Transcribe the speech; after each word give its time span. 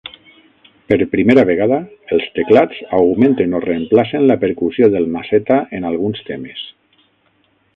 Per 0.91 0.95
primera 1.09 1.43
vegada, 1.49 1.77
els 2.17 2.25
teclats 2.39 2.79
augmenten 2.99 3.53
o 3.59 3.61
reemplacen 3.67 4.25
la 4.31 4.39
percussió 4.45 4.89
del 4.97 5.07
maceta 5.19 5.59
en 5.81 5.87
alguns 5.91 6.25
temes. 6.33 6.65